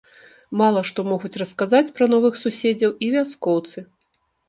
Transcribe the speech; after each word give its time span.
Мала 0.61 0.81
што 0.91 1.05
могуць 1.11 1.31
расказаць 1.43 1.93
пра 2.01 2.09
новых 2.17 2.43
суседзяў 2.47 2.99
і 3.07 3.15
вяскоўцы. 3.21 3.89